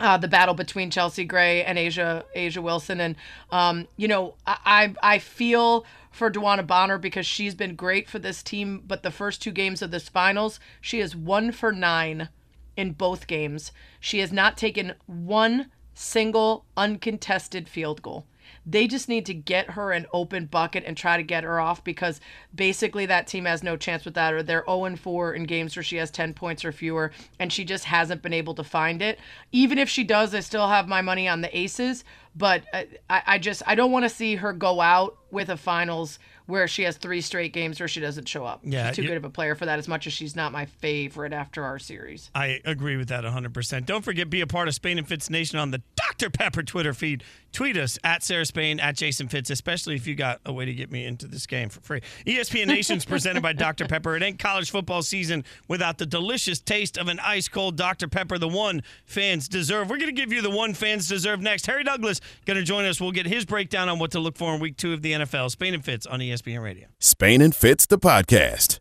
[0.00, 3.00] uh, the battle between Chelsea Gray and A'ja A'ja Wilson.
[3.00, 3.16] And
[3.50, 8.42] um, you know, I I feel for DeWanna Bonner because she's been great for this
[8.42, 12.28] team, but the first two games of this finals, she is one for nine
[12.76, 13.72] in both games.
[14.00, 18.24] She has not taken one single uncontested field goal.
[18.70, 21.82] They just need to get her an open bucket and try to get her off
[21.82, 22.20] because
[22.54, 25.82] basically that team has no chance with that, or they're 0 4 in games where
[25.82, 29.18] she has 10 points or fewer, and she just hasn't been able to find it.
[29.52, 32.04] Even if she does, I still have my money on the Aces,
[32.36, 35.56] but uh, I, I just I don't want to see her go out with a
[35.56, 38.60] finals where she has three straight games where she doesn't show up.
[38.64, 39.78] Yeah, she's too you- good of a player for that.
[39.78, 42.30] As much as she's not my favorite after our series.
[42.34, 43.84] I agree with that 100%.
[43.84, 46.30] Don't forget, be a part of Spain and Fitz Nation on the Dr.
[46.30, 47.22] Pepper Twitter feed.
[47.52, 50.74] Tweet us at Sarah Spain, at Jason Fitz, especially if you got a way to
[50.74, 52.00] get me into this game for free.
[52.26, 53.86] ESPN Nation's presented by Dr.
[53.86, 54.16] Pepper.
[54.16, 58.08] It ain't college football season without the delicious taste of an ice cold Dr.
[58.08, 59.90] Pepper, the one fans deserve.
[59.90, 61.66] We're going to give you the one fans deserve next.
[61.66, 63.00] Harry Douglas going to join us.
[63.00, 65.50] We'll get his breakdown on what to look for in week two of the NFL.
[65.50, 66.88] Spain and Fitz on ESPN Radio.
[66.98, 68.78] Spain and Fitz, the podcast.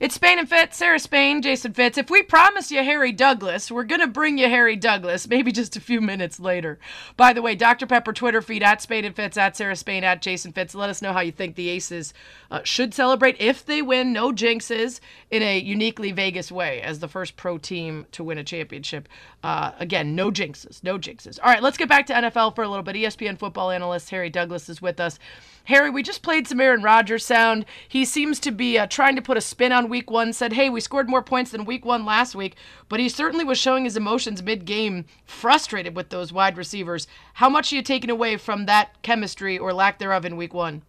[0.00, 1.98] It's Spain and Fitz, Sarah Spain, Jason Fitz.
[1.98, 5.74] If we promise you Harry Douglas, we're going to bring you Harry Douglas, maybe just
[5.74, 6.78] a few minutes later.
[7.16, 7.84] By the way, Dr.
[7.84, 10.76] Pepper Twitter feed at Spain and Fitz, at Sarah Spain, at Jason Fitz.
[10.76, 12.14] Let us know how you think the Aces
[12.48, 14.12] uh, should celebrate if they win.
[14.12, 15.00] No jinxes
[15.32, 19.08] in a uniquely Vegas way as the first pro team to win a championship.
[19.42, 21.40] Uh, again, no jinxes, no jinxes.
[21.42, 22.94] All right, let's get back to NFL for a little bit.
[22.94, 25.18] ESPN football analyst Harry Douglas is with us.
[25.68, 27.66] Harry, we just played some Aaron Rodgers sound.
[27.86, 30.70] He seems to be uh, trying to put a spin on week one, said, hey,
[30.70, 32.56] we scored more points than week one last week,
[32.88, 37.06] but he certainly was showing his emotions mid game, frustrated with those wide receivers.
[37.34, 40.84] How much are you taking away from that chemistry or lack thereof in week one?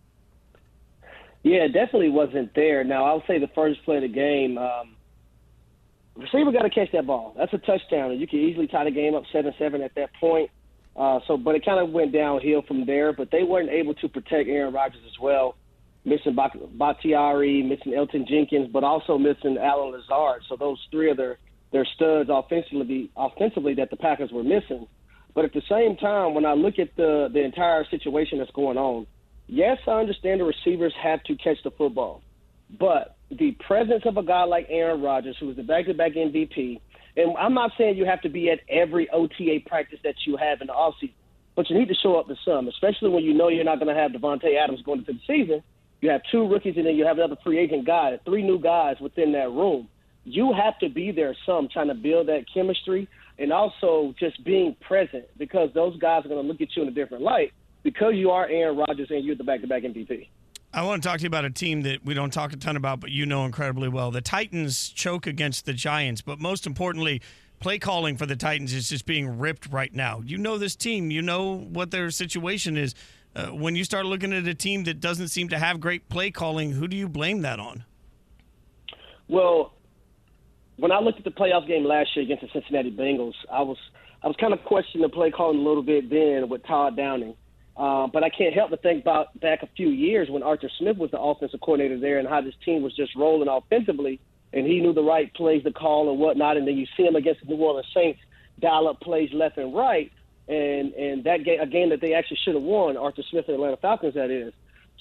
[1.44, 2.86] Yeah, it definitely wasn't there.
[2.86, 4.96] Now, I'll say the first play of the game, um,
[6.16, 7.34] receiver got to catch that ball.
[7.38, 10.12] That's a touchdown, and you can easily tie the game up 7 7 at that
[10.22, 10.50] point.
[10.96, 13.14] Uh, so, but it kind of went downhill from there.
[13.14, 15.56] But they weren't able to protect Aaron Rodgers as well,
[16.04, 20.44] missing Bakhtiari, missing Elgton Jenkins, but also missing Allen Lazard.
[20.50, 21.38] So those three of their
[21.72, 24.88] their studs offensively, offensively that the Packers were missing.
[25.36, 28.78] But at the same time, when I look at the the entire situation that's going
[28.78, 29.08] on,
[29.48, 32.22] yes, I understand the receivers have to catch the football,
[32.78, 36.80] but the presence of a guy like Aaron Rodgers, who is the back-to-back MVP,
[37.20, 40.62] and I'm not saying you have to be at every OTA practice that you have
[40.62, 41.14] in the offseason,
[41.56, 43.94] but you need to show up to some, especially when you know you're not going
[43.94, 45.62] to have Davante Adams going into the season.
[46.02, 48.96] You have two rookies, and then you have another free agent guy, three new guys
[49.02, 49.90] within that room.
[50.24, 54.76] You have to be there some, trying to build that chemistry, and also just being
[54.80, 57.52] present because those guys are going to look at you in a different light
[57.84, 60.28] because you are Aaron Rodgers and you're the back-to-back MVP.
[60.72, 62.76] I want to talk to you about a team that we don't talk a ton
[62.76, 64.12] about, but you know incredibly well.
[64.12, 67.24] The Titans choke against the Giants, but most importantly,
[67.60, 70.22] play calling for the Titans is just being ripped right now.
[70.24, 72.94] You know this team, you know what their situation is.
[73.36, 76.30] Uh, when you start looking at a team that doesn't seem to have great play
[76.30, 77.84] calling, who do you blame that on?
[79.28, 79.74] Well,
[80.78, 83.78] when I looked at the playoff game last year against the Cincinnati Bengals, I was
[84.22, 87.36] I was kind of questioning the play calling a little bit then with Todd Downing.
[87.78, 90.98] Uh, but I can't help but think about back a few years when Arthur Smith
[90.98, 94.20] was the offensive coordinator there and how this team was just rolling offensively,
[94.52, 96.58] and he knew the right plays to call and whatnot.
[96.58, 98.20] And then you see him against the New Orleans Saints
[98.60, 100.12] dial up plays left and right,
[100.48, 102.98] and and that game a game that they actually should have won.
[102.98, 104.54] Arthur Smith and Atlanta Falcons, that is.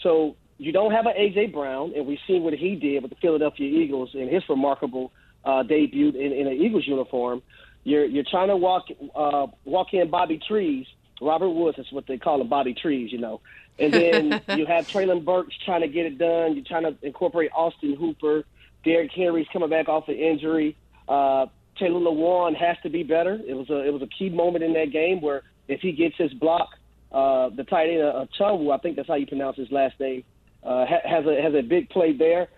[0.03, 3.17] So you don't have an AJ Brown, and we've seen what he did with the
[3.17, 5.13] Philadelphia Eagles in his remarkable
[5.45, 7.43] uh, debut in, in an Eagles uniform.
[7.85, 10.87] You're you're trying to walk uh, walk in Bobby Trees
[11.21, 13.41] Robert Woods is what they call him, Bobby Trees, you know.
[13.79, 16.55] And then you have Treylon Burks trying to get it done.
[16.55, 18.45] You're trying to incorporate Austin Hooper.
[18.85, 20.77] Derrick Henry's coming back off an injury.
[21.09, 21.47] Uh,
[21.79, 23.41] Taylor Lewan has to be better.
[23.47, 26.17] It was a it was a key moment in that game where if he gets
[26.17, 26.71] his block,
[27.13, 30.25] uh, the tight end uh, Chungwu, I think that's how you pronounce his last name,
[30.63, 32.49] uh, ha- has a has a big play there.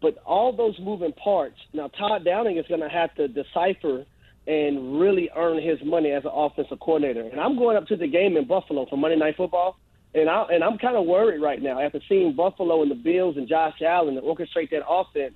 [0.00, 1.58] But all those moving parts.
[1.72, 4.06] Now Todd Downing is going to have to decipher
[4.46, 7.22] and really earn his money as an offensive coordinator.
[7.22, 9.78] And I'm going up to the game in Buffalo for Monday Night Football,
[10.14, 13.36] and I and I'm kind of worried right now after seeing Buffalo and the Bills
[13.36, 15.34] and Josh Allen orchestrate that offense.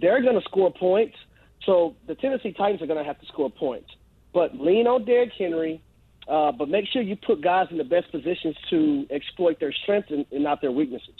[0.00, 1.16] They're going to score points,
[1.64, 3.90] so the Tennessee Titans are going to have to score points.
[4.32, 5.82] But lean on Derrick Henry,
[6.26, 10.10] uh, but make sure you put guys in the best positions to exploit their strengths
[10.10, 11.14] and, and not their weaknesses.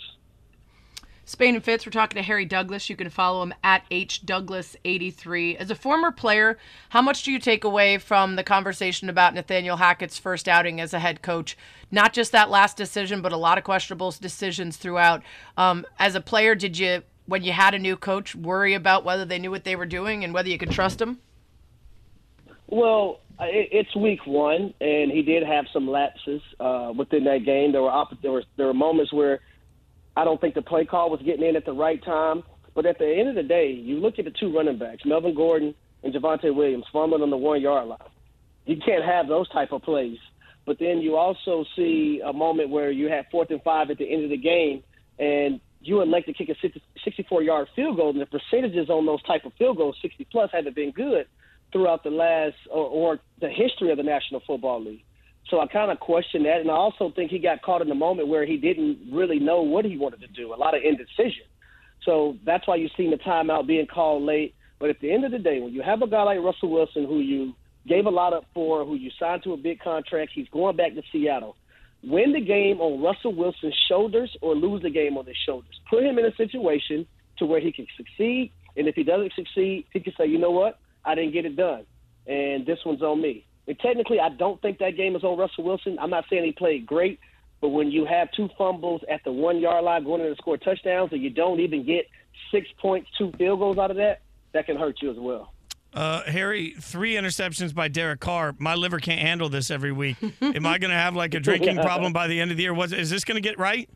[1.30, 2.90] Spain and Fitz, we're talking to Harry Douglas.
[2.90, 5.54] You can follow him at HDouglas83.
[5.54, 9.76] As a former player, how much do you take away from the conversation about Nathaniel
[9.76, 11.56] Hackett's first outing as a head coach?
[11.92, 15.22] Not just that last decision, but a lot of questionable decisions throughout.
[15.56, 19.24] Um, as a player, did you, when you had a new coach, worry about whether
[19.24, 21.20] they knew what they were doing and whether you could trust them?
[22.66, 27.70] Well, it's week one, and he did have some lapses uh, within that game.
[27.70, 29.38] There were there were there were moments where
[30.16, 32.42] I don't think the play call was getting in at the right time.
[32.74, 35.34] But at the end of the day, you look at the two running backs, Melvin
[35.34, 37.98] Gordon and Javonte Williams, fumbling on the one yard line.
[38.66, 40.18] You can't have those type of plays.
[40.66, 44.10] But then you also see a moment where you had fourth and five at the
[44.10, 44.82] end of the game,
[45.18, 46.54] and you elect to kick a
[47.04, 50.50] 64 yard field goal, and the percentages on those type of field goals, 60 plus,
[50.52, 51.26] haven't been good
[51.72, 55.04] throughout the last or, or the history of the National Football League.
[55.48, 57.94] So I kind of question that, and I also think he got caught in the
[57.94, 60.54] moment where he didn't really know what he wanted to do.
[60.54, 61.44] A lot of indecision.
[62.04, 64.54] So that's why you've seen the timeout being called late.
[64.78, 67.04] But at the end of the day, when you have a guy like Russell Wilson,
[67.04, 67.54] who you
[67.86, 70.94] gave a lot up for, who you signed to a big contract, he's going back
[70.94, 71.56] to Seattle.
[72.02, 75.78] Win the game on Russell Wilson's shoulders or lose the game on his shoulders.
[75.90, 77.06] Put him in a situation
[77.38, 80.50] to where he can succeed, and if he doesn't succeed, he can say, you know
[80.50, 81.84] what, I didn't get it done,
[82.26, 83.44] and this one's on me.
[83.70, 85.96] And technically, I don't think that game is on Russell Wilson.
[86.00, 87.20] I'm not saying he played great,
[87.60, 90.56] but when you have two fumbles at the one yard line going in to score
[90.56, 92.08] touchdowns, and you don't even get
[92.50, 94.22] six points, two field goals out of that,
[94.54, 95.52] that can hurt you as well.
[95.94, 98.56] Uh, Harry, three interceptions by Derek Carr.
[98.58, 100.16] My liver can't handle this every week.
[100.42, 102.74] Am I going to have like a drinking problem by the end of the year?
[102.74, 103.88] Was is this going to get right?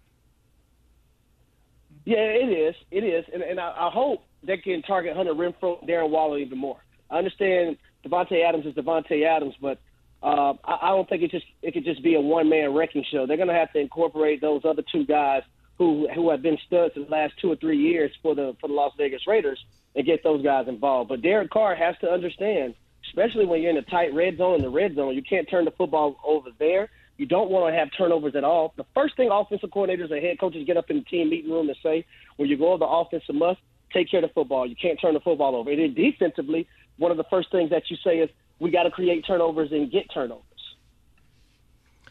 [2.05, 2.77] Yeah, it is.
[2.93, 6.59] It is, and, and I, I hope they can target Hunter Renfrow, Darren Waller even
[6.59, 6.77] more.
[7.11, 9.79] I understand Davante Adams is Davante Adams, but
[10.23, 13.05] uh, I, I don't think it just it could just be a one man wrecking
[13.11, 13.27] show.
[13.27, 15.43] They're going to have to incorporate those other two guys
[15.79, 18.69] who who have been studs in the last two or three years for the for
[18.69, 19.63] the Las Vegas Raiders
[19.95, 21.09] and get those guys involved.
[21.09, 22.75] But Derek Carr has to understand,
[23.07, 25.65] especially when you're in a tight red zone in the red zone, you can't turn
[25.65, 26.91] the football over there.
[27.17, 28.75] You don't want to have turnovers at all.
[28.77, 31.69] The first thing offensive coordinators and head coaches get up in the team meeting room
[31.69, 32.05] and say
[32.37, 33.61] when you go over the offensive must,
[33.93, 34.67] take care of the football.
[34.67, 35.71] You can't turn the football over.
[35.71, 36.67] And then defensively,
[36.97, 39.91] one of the first things that you say is we got to create turnovers and
[39.91, 40.43] get turnovers.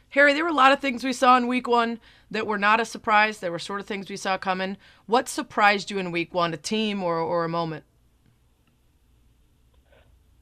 [0.09, 2.79] Harry, there were a lot of things we saw in week one that were not
[2.79, 3.39] a surprise.
[3.39, 4.77] There were sort of things we saw coming.
[5.07, 7.83] What surprised you in week one, a team or, or a moment?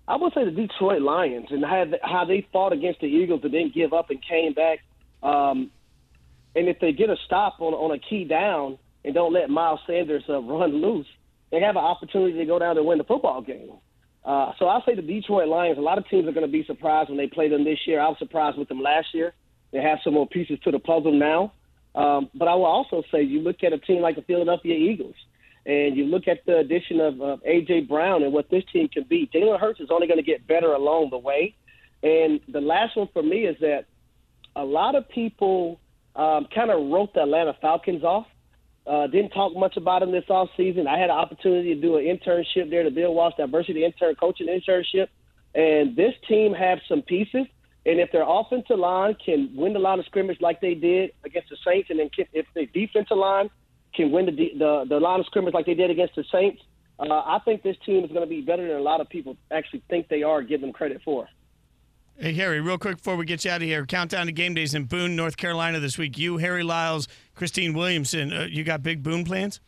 [0.08, 3.52] I would say the Detroit Lions and how, how they fought against the Eagles and
[3.54, 4.80] didn't give up and came back.
[5.24, 5.72] Um,
[6.54, 9.80] and if they get a stop on, on a key down and don't let Miles
[9.88, 11.08] Sanders uh, run loose,
[11.50, 13.72] they have an opportunity to go down and win the football game.
[14.24, 15.78] Uh, so I'll say the Detroit Lions.
[15.78, 18.00] A lot of teams are going to be surprised when they play them this year.
[18.00, 19.34] I was surprised with them last year.
[19.72, 21.54] They have some more pieces to the puzzle now.
[21.96, 25.16] Um, but I will also say you look at a team like the Philadelphia Eagles,
[25.66, 27.82] and you look at the addition of uh, A.J.
[27.82, 29.30] Brown and what this team can be.
[29.34, 31.56] Jalen Hurts is only going to get better along the way.
[32.04, 33.86] And the last one for me is that
[34.56, 35.80] a lot of people
[36.16, 38.28] um, kind of wrote the Atlanta Falcons off.
[38.86, 40.88] Uh, didn't talk much about them this off season.
[40.88, 44.48] I had an opportunity to do an internship there, the Bill Walsh Diversity Intern Coaching
[44.48, 45.08] Internship.
[45.54, 47.46] And this team have some pieces–
[47.86, 51.50] and if their offensive line can win the line of scrimmage like they did against
[51.50, 53.50] the Saints, and then if the defensive line
[53.96, 56.62] can win the the, the line of scrimmage like they did against the Saints,
[57.00, 59.36] uh, I think this team is going to be better than a lot of people
[59.50, 60.44] actually think they are.
[60.44, 61.28] Give them credit for.
[62.18, 64.76] Hey Harry, real quick before we get you out of here, countdown to game days
[64.76, 66.18] in Boone, North Carolina this week.
[66.20, 69.60] You, Harry Lyles, Christine Williamson, uh, you got big Boone plans?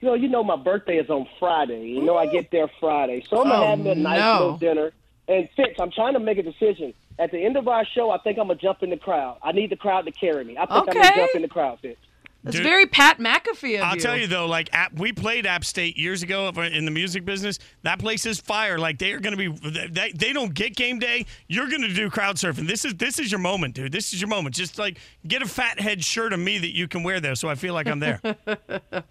[0.00, 1.86] You know, you know, my birthday is on Friday.
[1.90, 4.32] You know, I get there Friday, so I'm gonna Oh, have me a nice no.
[4.40, 4.92] little dinner.
[5.28, 6.92] And Fitz, I'm trying to make a decision.
[7.20, 9.38] At the end of our show, I think I'm gonna jump in the crowd.
[9.44, 10.56] I need the crowd to carry me.
[10.58, 12.00] I think I'm gonna jump in the crowd, Fitz.
[12.44, 14.00] That's Dude, very Pat McAfee of I'll you.
[14.00, 17.60] tell you though, like App, we played App State years ago in the music business.
[17.82, 18.78] That place is fire.
[18.78, 19.70] Like they are going to be.
[19.90, 21.26] They, they don't get game day.
[21.46, 22.66] You're going to do crowd surfing.
[22.66, 23.92] This is this is your moment, dude.
[23.92, 24.56] This is your moment.
[24.56, 27.48] Just like get a fat head shirt of me that you can wear there, so
[27.48, 28.20] I feel like I'm there.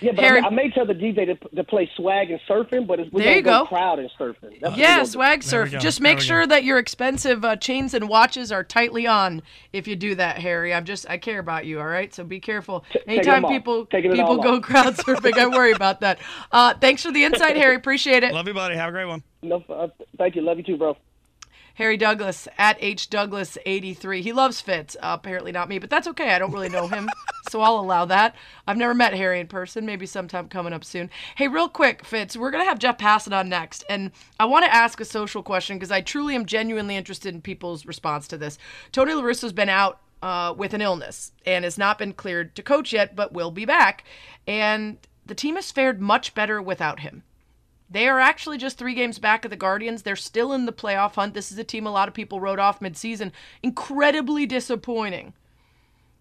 [0.00, 2.86] Yeah, but Harry- I, I may tell the DJ to, to play swag and surfing,
[2.86, 3.66] but it's, we're There you go, go.
[3.66, 4.60] crowd and surfing.
[4.60, 5.80] That's Yeah, swag There we surf.
[5.82, 6.46] Just make sure go.
[6.50, 10.72] that your expensive uh, chains and watches are tightly on if you do that, Harry.
[10.72, 12.14] I'm just I care about you, all right?
[12.14, 12.77] So be careful.
[12.92, 14.62] Taking Anytime people people go off.
[14.62, 16.18] crowd surfing, I worry about that.
[16.50, 17.76] Uh, thanks for the insight, Harry.
[17.88, 18.32] Appreciate it.
[18.32, 18.76] Love you, buddy.
[18.76, 19.22] Have a great one.
[19.42, 20.42] No, uh, thank you.
[20.42, 20.96] Love you too, bro.
[21.78, 24.20] Harry Douglas at H Douglas 83.
[24.20, 24.96] He loves Fitz.
[24.96, 26.30] Uh, apparently not me, but that's okay.
[26.34, 27.08] I don't really know him,
[27.50, 28.34] so I'll allow that.
[28.66, 29.86] I've never met Harry in person.
[29.86, 31.08] Maybe sometime coming up soon.
[31.36, 34.10] Hey, real quick, Fitz, we're gonna have Jeff Passan on next, and
[34.40, 37.86] I want to ask a social question because I truly am genuinely interested in people's
[37.86, 38.58] response to this.
[38.90, 42.62] Tony La Russa's been out uh, with an illness and has not been cleared to
[42.62, 44.04] coach yet, but will be back,
[44.46, 47.22] and the team has fared much better without him.
[47.90, 50.02] They are actually just three games back of the Guardians.
[50.02, 51.32] They're still in the playoff hunt.
[51.32, 53.32] This is a team a lot of people wrote off midseason.
[53.62, 55.32] Incredibly disappointing.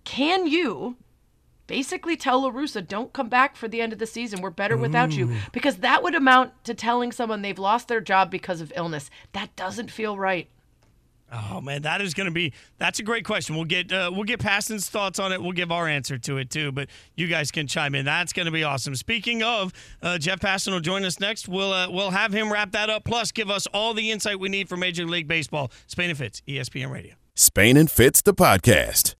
[0.06, 0.96] Can you
[1.68, 4.40] basically tell LaRussa, don't come back for the end of the season?
[4.40, 5.36] We're better without you.
[5.52, 9.10] Because that would amount to telling someone they've lost their job because of illness.
[9.34, 10.50] That doesn't feel right.
[11.32, 13.56] Oh man, that is going to be that's a great question.
[13.56, 15.42] We'll get uh, we'll get Passan's thoughts on it.
[15.42, 18.06] We'll give our answer to it too, but you guys can chime in.
[18.06, 18.96] That's going to be awesome.
[18.96, 21.50] Speaking of, uh, Jeff Passan will join us next.
[21.50, 23.04] We'll uh, we'll have him wrap that up.
[23.04, 25.72] Plus, give us all the insight we need for Major League Baseball.
[25.88, 27.16] Spain and Fitz, ESPN Radio.
[27.36, 29.16] Spain and Fitz, the podcast.